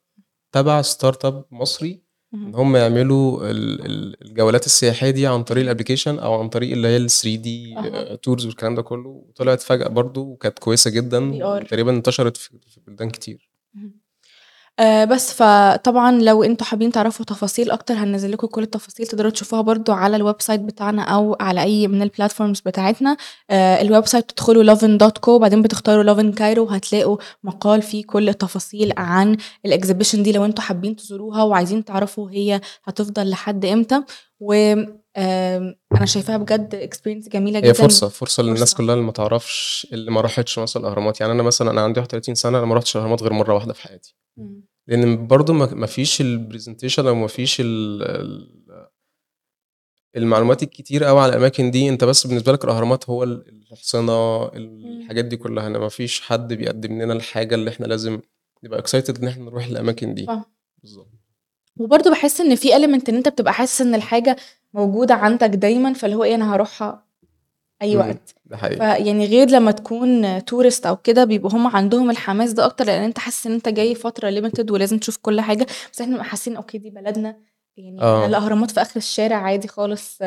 تبع 0.51 0.81
startup 0.81 1.34
مصري، 1.51 2.09
اهم. 2.33 2.55
هُم 2.55 2.75
يعملوا 2.75 3.51
ال 3.51 3.86
ال 3.86 4.21
الجولات 4.25 4.65
السياحية 4.65 5.09
دي 5.09 5.27
عن 5.27 5.43
طريق 5.43 5.71
الapplication 5.74 6.07
أو 6.07 6.39
عن 6.39 6.50
طريق 6.50 6.71
اللي 6.71 6.88
هي 6.88 6.98
ال3D 7.07 7.48
أها. 7.77 8.15
tours 8.15 8.45
والكلام 8.45 8.75
ده 8.75 8.81
كلّه، 8.81 9.09
وطلعت 9.29 9.62
فجأة 9.62 9.88
برضه 9.88 10.21
وكانت 10.21 10.59
كويسة 10.59 10.91
جدًا، 10.91 11.31
VR. 11.33 11.63
وتقريبًا 11.63 11.91
انتشرت 11.91 12.38
في 12.38 12.50
في 12.67 12.79
بلدان 12.88 13.09
كتير. 13.09 13.50
آآ 14.79 15.05
بس، 15.05 15.33
فطبعًا 15.33 16.12
لو 16.21 16.43
أنتم 16.43 16.65
حابين 16.65 16.91
تعرفوا 16.91 17.25
تفاصيل 17.25 17.71
أكتر 17.71 17.93
هننزّل 17.93 18.31
لكم 18.31 18.48
كل 18.48 18.63
التفاصيل 18.63 19.07
تقدروا 19.07 19.31
تشوفوها 19.31 19.62
برضه 19.62 19.93
على 19.93 20.17
الwebsite 20.33 20.51
بتاعنا 20.51 21.01
أو 21.03 21.38
على 21.39 21.62
أي 21.63 21.88
من 21.88 22.09
الplatforms 22.09 22.62
بتاعتنا، 22.65 23.17
آآ 23.50 23.83
الwebsite 23.83 24.17
بتدخلوا 24.17 24.75
lovin.co 24.75 25.27
وبعدين 25.29 25.62
بتختاروا 25.62 26.13
lovin 26.15 26.36
Cairo 26.36 26.57
وهتلاقوا 26.57 27.17
مقال 27.43 27.81
فيه 27.81 28.03
كل 28.05 28.29
التفاصيل 28.29 28.93
عن 28.98 29.38
الexhibition 29.67 30.15
دي 30.15 30.31
لو 30.31 30.45
أنتم 30.45 30.62
حابين 30.62 30.95
تزوروها 30.95 31.43
وعايزين 31.43 31.86
تعرفوا 31.86 32.31
هي 32.31 32.62
هتفضل 32.83 33.29
لحد 33.29 33.65
إمتى، 33.65 34.01
و 34.39 34.53
أنا 35.17 36.05
شايفاها 36.05 36.38
بجد 36.38 36.89
experience 36.93 37.29
جميلة 37.29 37.59
جدًا. 37.59 37.69
هي 37.69 37.74
فرصة، 37.74 38.07
فرصة 38.07 38.43
للناس 38.43 38.59
فرصة. 38.59 38.77
كلّها 38.77 38.93
اللي 38.95 39.05
ما 39.05 39.12
تعرفش 39.12 39.88
اللي 39.93 40.12
ما 40.12 40.21
راحتش 40.21 40.59
مثلًا 40.59 40.83
الأهرامات، 40.83 41.21
يعني 41.21 41.33
أنا 41.33 41.43
مثلًا 41.43 41.71
أنا 41.71 41.81
عندي 41.81 42.00
31 42.00 42.36
سَنة 42.36 42.57
أنا 42.57 42.65
ما 42.65 42.75
رُحتش 42.75 42.95
الأهرامات 42.95 43.24
غير 43.24 43.33
مرّة 43.33 43.53
واحدة 43.53 43.74
في 43.74 43.81
حياتي، 43.81 44.15
إمم. 44.39 44.63
لإن 44.88 45.27
برضه 45.27 45.53
ما 45.53 45.86
فيش 45.86 46.22
الpresentation 46.22 47.00
أو 47.00 47.15
ما 47.15 47.27
فيش 47.27 47.62
ال 47.62 48.03
ال 48.03 48.60
المعلومات 50.17 50.63
الكتيرة 50.63 51.05
أوي 51.05 51.19
على 51.19 51.29
الأماكن 51.31 51.72
دي، 51.72 51.89
أنت 51.89 52.03
بس 52.03 52.27
بالنسبة 52.27 52.51
لك 52.51 52.63
الأهرامات 52.63 53.10
هو 53.10 53.24
ال 53.24 53.50
الحصينة 53.72 54.43
إمم. 54.43 54.51
الحاجات 54.55 55.25
دي 55.25 55.38
كلّها، 55.38 55.67
إنما 55.67 55.79
ما 55.79 55.89
فيش 55.89 56.22
حد 56.22 56.53
بيقدّم 56.53 57.01
لنا 57.01 57.13
الحاجة 57.13 57.55
اللي 57.55 57.69
إحنا 57.69 57.86
لازم 57.86 58.19
نبقى 58.63 58.81
excited 58.84 59.19
إن 59.19 59.27
إحنا 59.27 59.43
نروح 59.46 59.65
الأماكن 59.65 60.13
دي. 60.13 60.27
بالضبط. 60.81 61.12
وبرضه 61.77 62.10
باحس 62.10 62.41
إن 62.41 62.55
في 62.55 62.67
element 62.67 63.10
إن 63.10 63.15
أنت 63.15 63.27
بتبقى 63.27 63.53
حاسس 63.53 63.81
إن 63.81 63.96
الحاجة 63.96 64.36
موجودة 64.74 65.15
عندك 65.15 65.50
دايمًا، 65.50 65.93
فاللي 65.93 66.15
هو 66.15 66.24
إيه 66.24 66.36
أنا 66.36 66.53
هاروحها 66.53 67.09
إمم، 67.83 67.98
وقت، 68.00 68.36
ده 68.45 68.57
حقيقي. 68.57 68.75
فيعني 68.77 69.25
غير 69.25 69.50
لمّا 69.50 69.71
تكون 69.71 70.39
tourist 70.39 70.86
أو 70.86 70.98
كده 70.98 71.24
بيبقوا 71.24 71.51
هُم 71.51 71.67
عندهم 71.67 72.09
الحماس 72.09 72.53
ده 72.53 72.65
أكتر، 72.65 72.86
لإن 72.86 73.03
أنت 73.03 73.19
حاسس 73.19 73.48
إن 73.48 73.53
أنت 73.53 73.69
جاي 73.69 73.95
فترة 73.95 74.31
limited 74.41 74.71
ولازم 74.71 74.98
تشوف 74.98 75.17
كل 75.17 75.41
حاجة، 75.41 75.67
بس 75.93 76.01
إحنا 76.01 76.12
بنبقى 76.13 76.25
حاسين 76.29 76.55
okay 76.55 76.77
دي 76.77 76.89
بلدنا، 76.89 77.36
يعني 77.77 78.00
أنا 78.00 78.07
آه. 78.07 78.25
الأهرامات 78.25 78.71
في 78.71 78.81
آخر 78.81 78.98
الشارع 78.98 79.36
عادي 79.38 79.67
خالص 79.67 80.17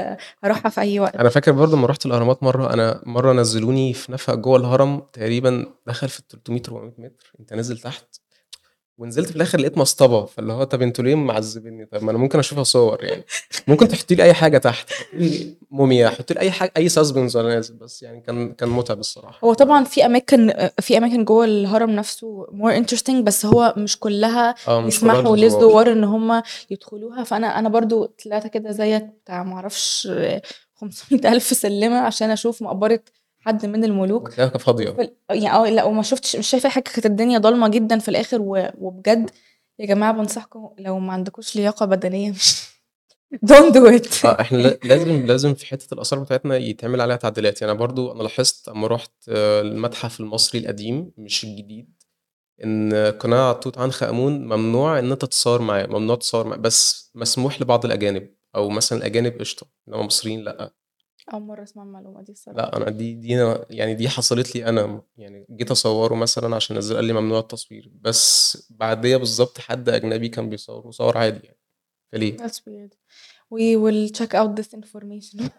هاروحها 0.44 0.70
في 0.70 0.80
أي 0.80 1.00
وقت. 1.00 1.16
أنا 1.16 1.28
فاكر 1.28 1.52
برضه 1.52 1.76
أمّا 1.76 1.86
رُحت 1.86 2.06
الأهرامات 2.06 2.42
مرّة، 2.42 2.72
أنا 2.74 3.02
مرّة 3.06 3.32
نزّلوني 3.32 3.92
في 3.92 4.12
نفق 4.12 4.34
جوّه 4.34 4.56
الهرم 4.56 5.02
تقريبًا 5.12 5.66
دخل 5.86 6.08
في 6.08 6.20
ال300، 6.20 6.68
400 6.68 6.94
متر، 6.98 7.32
أنت 7.40 7.52
نازل 7.52 7.78
تحت 7.78 8.06
ونزلت 8.98 9.28
في 9.30 9.36
الآخر 9.36 9.60
لقيت 9.60 9.78
مصطبة، 9.78 10.24
فاللي 10.24 10.52
هو 10.52 10.64
طَب 10.64 10.82
أنتم 10.82 11.04
ليه 11.04 11.14
معذبينّي؟ 11.14 11.86
طَب 11.86 12.02
ما 12.04 12.10
أنا 12.10 12.18
ممكن 12.18 12.38
أشوفها 12.38 12.64
صور 12.64 13.04
يعني، 13.04 13.24
ممكن 13.68 13.88
تحطّي 13.88 14.14
لي 14.14 14.22
أي 14.22 14.34
حاجة 14.34 14.58
تحت، 14.58 14.90
موميا، 15.70 16.08
حطّي 16.08 16.34
لي 16.34 16.40
أي 16.40 16.50
حاجة 16.50 16.72
أي 16.76 16.88
suspense 16.88 17.36
وأنا 17.36 17.54
نازل، 17.54 17.74
بس 17.74 18.02
يعني 18.02 18.20
كان 18.20 18.52
كان 18.52 18.68
مُتعب 18.68 18.98
الصراحة. 19.00 19.38
هو 19.44 19.52
طبعًا 19.54 19.84
في 19.84 20.06
أماكن 20.06 20.50
آآ 20.50 20.72
في 20.80 20.96
أماكن 20.98 21.24
جوّه 21.24 21.44
الهرم 21.44 21.90
نفسه 21.90 22.46
more 22.46 22.82
interesting 22.84 23.22
بس 23.22 23.46
هو 23.46 23.74
مش 23.76 23.98
كلّها 23.98 24.54
آه، 24.68 24.86
يسمحوا 24.86 25.36
للزوّار. 25.36 25.92
إن 25.92 26.04
هُم 26.04 26.42
يدخلوها، 26.70 27.24
فأنا 27.24 27.58
أنا 27.58 27.68
برضه 27.68 28.14
طلعت 28.24 28.46
كده 28.46 28.70
زيك 28.70 29.02
بتاع 29.02 29.42
ما 29.42 29.54
أعرفش 29.54 30.08
500.000 30.74 31.42
سلِّمة 31.54 31.98
عشان 31.98 32.30
أشوف 32.30 32.62
مقبرة 32.62 33.00
حد 33.46 33.66
من 33.66 33.84
الملوك،. 33.84 34.28
وفي 34.28 35.02
ال 35.02 35.10
يعني 35.30 35.50
آه، 35.52 35.70
لأ 35.70 35.84
وما 35.84 36.02
شُفتش 36.02 36.36
مش 36.36 36.46
شايفة 36.50 36.66
أي 36.66 36.70
حاجة 36.72 36.82
كانت 36.84 37.06
الدنيا 37.06 37.38
ضلمة 37.38 37.68
جدًا 37.68 37.98
في 37.98 38.08
الآخر 38.08 38.40
و 38.42 38.68
وبجد 38.78 39.30
يا 39.78 39.86
جماعة 39.86 40.12
بانصحكم 40.12 40.70
لو 40.78 40.98
ما 40.98 41.12
عندكوش 41.12 41.56
لياقة 41.56 41.86
بدنية 41.86 42.30
مش 42.30 42.62
do 43.74 44.00
it. 44.00 44.24
آه، 44.26 44.40
إحنا 44.40 44.58
لا 44.58 44.78
لازم 44.84 45.26
لازم 45.26 45.54
في 45.54 45.66
حتّة 45.66 45.94
الآثار 45.94 46.18
بتاعتنا 46.18 46.56
يتعمل 46.56 47.00
عليها 47.00 47.16
تعديلات، 47.16 47.62
يعني 47.62 47.74
برضه 47.74 48.12
أنا 48.12 48.22
لاحظت 48.22 48.68
أمّا 48.68 48.86
رُحت 48.86 49.12
المتحف 49.28 50.20
المصري 50.20 50.60
القديم 50.60 51.12
مش 51.18 51.44
الجديد، 51.44 52.02
إن 52.64 52.94
قناع 53.20 53.52
توت 53.52 53.78
عنخ 53.78 54.02
آمون 54.02 54.44
ممنوع 54.46 54.98
إن 54.98 55.12
أنت 55.12 55.22
تتصوّر 55.22 55.62
معاه، 55.62 55.86
ممنوع 55.86 56.16
تتصوّر 56.16 56.46
معاه، 56.46 56.58
بس 56.58 57.10
مسموح 57.14 57.62
لبعض 57.62 57.84
الأجانب، 57.84 58.28
أو 58.54 58.68
مثلًا 58.68 58.98
الأجانب 58.98 59.38
قشطة، 59.40 59.66
إنما 59.88 60.00
المصريين 60.00 60.40
لأ. 60.44 60.72
أول 61.32 61.42
مرّة 61.42 61.62
أسمع 61.62 61.82
المعلومة 61.82 62.22
دي 62.22 62.32
الصراحة. 62.32 62.58
لأ، 62.60 62.76
أنا 62.76 62.90
دي 62.90 63.14
دي 63.14 63.42
أنا 63.42 63.66
يعني 63.70 63.94
دي 63.94 64.08
حصلت 64.08 64.56
لي 64.56 64.66
أنا، 64.66 65.02
يعني 65.16 65.46
جيت 65.50 65.70
أصوّره 65.70 66.14
مثلًا 66.14 66.56
عشان 66.56 66.76
أنزّله 66.76 66.96
قال 66.96 67.04
لي 67.04 67.12
ممنوع 67.12 67.38
التصوير، 67.38 67.90
بس 68.00 68.56
بعديّا 68.70 69.16
بالضبط 69.16 69.58
حد 69.58 69.88
أجنبي 69.88 70.28
كان 70.28 70.48
بيصوّر 70.50 70.86
وصوّر 70.86 71.18
عادي 71.18 71.40
يعني، 71.46 71.58
فليه؟ 72.12 72.36
That's 72.36 72.60
weird. 72.66 72.92
We 73.54 73.76
will 73.76 74.08
check 74.18 74.34
out 74.34 74.56
this 74.60 74.74
information 74.78 75.40
يا 75.42 75.50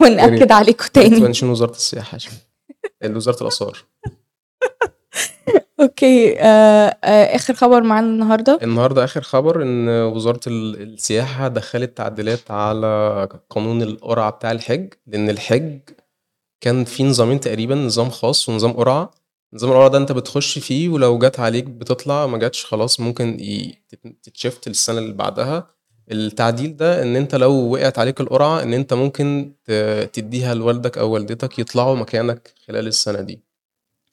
ونأكد 0.00 0.52
عليكم 0.52 0.86
تاني. 0.94 1.20
وزارة 1.42 1.70
السياحة 1.70 2.18
وزارة 3.04 3.40
الآثار. 3.42 3.84
أوكي، 5.80 6.40
آآ 6.40 6.96
آآ 7.04 7.34
آخر 7.36 7.54
خبر 7.54 7.82
معانا 7.82 8.06
النهارده؟ 8.06 8.58
النهارده 8.62 9.04
آخر 9.04 9.20
خبر 9.22 9.62
إن 9.62 9.88
وزارة 9.88 10.40
ال 10.46 10.82
السياحة 10.82 11.48
دخّلت 11.48 11.96
تعديلات 11.96 12.50
على 12.50 13.28
قانون 13.50 13.82
القرعة 13.82 14.30
بتاع 14.30 14.52
الحِج، 14.52 14.88
لإن 15.06 15.30
الحِج 15.30 15.78
كان 16.60 16.84
في 16.84 17.04
نظامين 17.04 17.40
تقريبًا، 17.40 17.74
نظام 17.74 18.10
خاص 18.10 18.48
ونظام 18.48 18.72
قرعة، 18.72 19.10
نظام 19.54 19.70
القرعة 19.70 19.88
ده 19.88 19.98
أنت 19.98 20.12
بتخش 20.12 20.58
فيه 20.58 20.88
ولو 20.88 21.18
جات 21.18 21.40
عليك 21.40 21.64
بتطلع، 21.64 22.26
ما 22.26 22.38
جاتش 22.38 22.64
خلاص 22.64 23.00
ممكن 23.00 23.40
ي 23.40 23.78
تت 23.88 24.00
تتشيفت 24.22 24.68
للسنة 24.68 24.98
اللي 24.98 25.12
بعدها. 25.12 25.66
التعديل 26.12 26.76
ده 26.76 27.02
إن 27.02 27.16
أنت 27.16 27.34
لو 27.34 27.52
وقعت 27.52 27.98
عليك 27.98 28.20
القرعة 28.20 28.62
إن 28.62 28.74
أنت 28.74 28.94
ممكن 28.94 29.52
تدّيها 30.12 30.54
لوالدك 30.54 30.98
أو 30.98 31.10
والدتك 31.10 31.58
يطلعوا 31.58 31.96
مكانك 31.96 32.52
خلال 32.66 32.86
السنة 32.86 33.20
دي. 33.20 33.53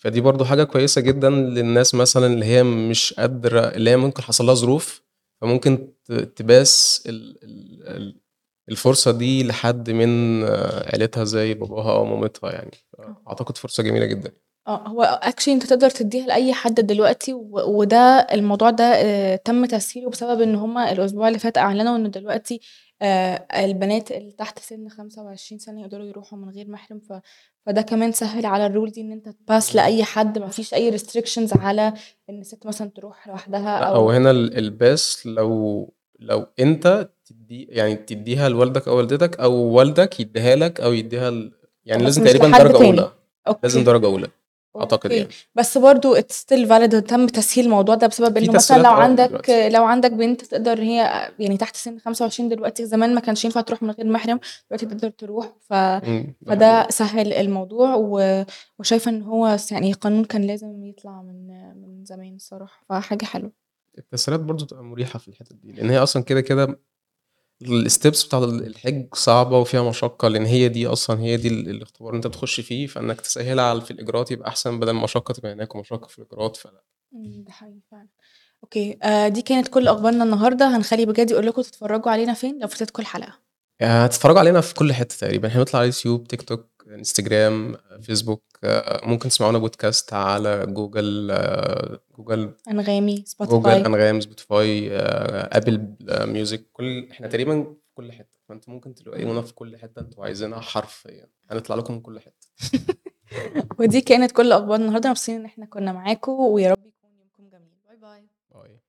فدي 0.04 0.22
برضه 0.22 0.46
حاجة 0.46 0.64
كويسة 0.64 1.02
جدًا 1.02 1.30
للناس 1.30 1.96
مثلًا 1.96 2.28
اللي 2.28 2.46
هي 2.46 2.64
مش 2.64 3.14
قادرة 3.14 3.60
اللي 3.60 3.90
هي 3.90 3.98
ممكن 3.98 4.24
حصل 4.24 4.46
لها 4.46 4.54
ظروف، 4.54 5.04
فممكن 5.42 5.94
تباس 6.36 7.04
ال 7.10 7.44
ال 7.44 7.88
ال 7.88 8.22
الفرصة 8.70 9.12
دي 9.12 9.44
لحد 9.44 9.90
من 9.90 10.44
عيلتها 10.94 11.24
زي 11.24 11.54
باباها 11.54 11.92
أو 11.92 12.06
مامتها 12.06 12.52
يعني، 12.52 12.72
آه. 13.00 13.22
فأعتقد 13.26 13.58
فرصة 13.58 13.84
جميلة 13.84 14.06
جدًا. 14.06 14.32
آه، 14.68 14.88
هو 14.88 15.20
actually 15.24 15.48
أنت 15.50 15.66
تقدر 15.66 15.90
تدّيها 15.90 16.26
لأي 16.28 16.54
حد 16.54 16.74
دلوقتي 16.74 17.34
وده 17.52 18.28
الموضوع 18.32 18.70
ده 18.70 18.84
آآ 18.84 19.36
تم 19.36 19.66
تسهيله 19.66 20.10
بسبب 20.10 20.42
إن 20.42 20.56
هُم 20.56 20.78
الأسبوع 20.78 21.28
اللي 21.28 21.40
فات 21.40 21.58
أعلنوا 21.58 21.96
إن 21.96 22.12
دلوقتي 22.12 22.62
آآ 23.02 23.46
البنات 23.66 24.12
اللي 24.12 24.32
تحت 24.32 24.60
سِن 24.60 24.90
25 24.90 25.60
سنة 25.60 25.82
يقدروا 25.82 26.06
يروحوا 26.06 26.38
من 26.40 26.50
غير 26.50 26.70
محرم، 26.70 27.00
ف 27.00 27.14
فده 27.66 27.82
كمان 27.82 28.12
سهِّل 28.12 28.46
على 28.46 28.70
الrule 28.70 28.92
دي 28.94 29.02
أنت 29.02 29.30
تpass 29.30 29.52
إمم. 29.52 29.76
لأي 29.76 30.04
حد، 30.04 30.38
ما 30.40 30.48
فيش 30.48 30.74
أي 30.74 30.98
restrictions 30.98 31.58
على 31.58 31.94
إن 32.30 32.40
الست 32.42 32.66
مثلًا 32.66 32.90
تروح 32.96 33.28
لوحدها 33.28 33.78
أو 33.78 33.96
هو 33.96 34.10
هنا 34.12 34.32
ال 34.32 34.74
ال 34.80 34.89
pass 34.89 35.26
لو 35.26 35.94
لو 36.20 36.46
أنت 36.60 37.10
تدّي 37.26 37.64
يعني 37.70 37.96
تدّيها 37.96 38.50
لوالدك 38.50 38.88
أو 38.88 38.98
والدتك 38.98 39.40
أو 39.40 39.54
والدك 39.54 40.20
يدّيها 40.20 40.56
لك 40.56 40.82
أو 40.82 40.94
يدّيها 40.94 41.32
ل 41.32 41.52
يعني 41.86 42.04
لازم 42.04 42.24
تقريبًا 42.24 42.58
درجة 42.58 42.78
تاني. 42.78 42.92
لازم 43.64 43.80
okay. 43.80 43.84
درجة 43.84 44.06
أولى، 44.06 44.28
أعتقد 44.28 44.41
okay، 44.76 45.14
يعني. 45.14 45.30
بس 45.56 45.78
برضه 45.78 46.16
it's 46.22 46.34
still 46.46 46.68
valid 46.70 47.04
تم 47.06 47.28
تسهيل 47.28 47.66
الموضوع 47.66 47.96
ده 47.96 48.08
بسبب 48.08 48.38
إنه 48.38 48.54
مثلًا 48.54 48.78
لو 48.78 48.84
آه 48.90 48.94
عندك 48.94 49.28
دلوقتي. 49.30 49.70
لو 49.70 49.84
عندك 49.84 50.12
بنت 50.12 50.42
تقدر 50.46 50.82
هي 50.82 50.98
يعني 51.40 51.58
تحت 51.58 51.76
سِن 51.76 52.00
25 52.00 52.50
دلوقتي، 52.50 52.86
زمان 52.86 53.16
ما 53.16 53.22
كانش 53.22 53.46
ينفع 53.46 53.62
تروح 53.62 53.84
من 53.84 53.92
غير 53.92 54.08
محرم، 54.08 54.40
دلوقتي 54.70 54.86
تقدر 54.86 55.10
تروح، 55.10 55.54
ف 55.70 55.74
فده. 56.48 56.88
سهِّل 56.90 57.34
الموضوع 57.34 57.96
و 57.96 58.44
وشايفة 58.80 59.12
إن 59.12 59.22
هو 59.22 59.58
يعني 59.72 59.94
قانون 59.94 60.26
كان 60.26 60.42
لازم 60.42 60.86
يطلع 60.86 61.22
من 61.22 61.48
من 61.82 62.06
زمان 62.06 62.36
الصراحة، 62.36 62.86
فحاجة 62.90 63.26
حلوة. 63.26 63.52
التسهيلات 63.98 64.46
برضه 64.46 64.66
بتبقى 64.66 64.84
مريحة 64.84 65.20
في 65.20 65.28
الحتت 65.28 65.54
دي، 65.54 65.72
لإن 65.72 65.90
هي 65.90 65.98
أصلًا 65.98 66.24
كده، 66.24 66.42
كده 66.42 66.80
ال 67.66 67.76
steps 67.76 68.26
بتاعة 68.28 68.44
ال 68.44 68.68
الحِج 68.68 69.06
صعبة 69.16 69.58
وفيها 69.60 69.90
مشقة، 69.90 70.28
لإن 70.28 70.46
هي 70.46 70.68
دي 70.70 70.88
أصلًا 70.88 71.20
هي 71.22 71.38
دي 71.38 71.48
ال 71.48 71.70
الاختبار 71.70 72.10
اللي 72.10 72.18
أنت 72.18 72.28
بتخش 72.28 72.60
فيه، 72.60 72.88
فإنك 72.88 73.22
تسهّلها 73.22 73.64
على 73.66 73.82
في 73.82 73.92
الإجراءات 73.92 74.32
يبقى 74.32 74.48
أحسن 74.50 74.80
بدل 74.80 74.92
ما 74.92 75.04
مشقة 75.04 75.34
تبقى 75.34 75.54
هناك 75.54 75.76
ومشقة 75.76 76.08
في 76.08 76.20
الإجراءات، 76.20 76.58
فلأ. 76.58 76.84
إمم، 77.16 77.44
ده 77.44 77.52
حقيقي 77.52 77.80
فعلًا. 77.92 78.08
okay، 78.64 78.98
آآ 79.04 79.28
دي 79.28 79.42
كانت 79.42 79.68
كل 79.68 79.88
أخبارنا 79.88 80.24
النهارده، 80.24 80.78
هنخلّي 80.78 81.06
بجد 81.06 81.32
يقول 81.32 81.48
لكم 81.48 81.62
تتفرّجوا 81.62 82.12
علينا 82.12 82.34
فين 82.34 82.60
لو 82.62 82.68
فاتتكم 82.68 83.02
الحلقة. 83.02 83.34
آآ 83.82 84.06
هتتفرّجوا 84.06 84.40
علينا 84.40 84.62
في 84.62 84.74
كل 84.74 84.94
حتة 84.94 85.16
تقريبًا، 85.18 85.48
بنطلع 85.48 85.80
على 85.80 85.90
اليوتيوب، 85.90 86.28
تيك 86.28 86.42
توك، 86.42 86.70
إنستجرام، 86.96 87.78
فيسبوك، 88.02 88.44
ممكن 89.04 89.30
تسمعونا 89.30 89.58
بودكاست 89.58 90.14
على 90.14 90.66
جوجل 90.66 91.28
جوجل 92.18 92.54
أنغامي، 92.70 93.24
جوجل، 93.42 93.82
Spotify. 93.82 93.86
أنغام، 93.86 94.22
Spotify، 94.22 94.52
Apple 94.52 95.96
Music 96.10 96.60
كل 96.74 97.08
إحنا 97.12 97.28
تقريبًا 97.28 97.64
في 97.64 97.76
كل 97.96 98.12
حتة، 98.12 98.40
فأنتم 98.50 98.72
ممكن 98.72 98.96
تلاقونا 98.96 99.42
في 99.42 99.54
كل 99.54 99.78
حتة 99.78 100.00
أنتم 100.00 100.22
عايزينها 100.22 100.60
حرفيًا، 100.60 101.28
هنطلع 101.52 101.76
لكم 101.76 101.94
من 101.94 102.02
كل 102.02 102.20
حتة. 102.20 102.48
ودي 103.80 104.02
كانت 104.02 104.32
كل 104.32 104.52
أخبارنا 104.52 104.86
النهارده، 104.86 105.10
مبسوطين 105.10 105.36
إن 105.36 105.46
إحنا 105.46 105.66
كنا 105.66 105.94
معاكم 105.94 106.32
ويا 106.32 106.72
رب 106.72 106.78
يكون 106.78 107.12
يومكم 107.20 107.50
جميل. 107.50 107.72
bye، 107.88 107.98
bye. 107.98 108.28
bye. 108.54 108.82